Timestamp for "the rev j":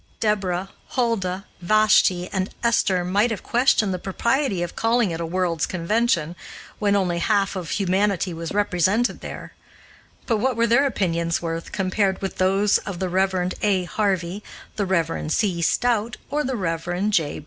16.43-17.39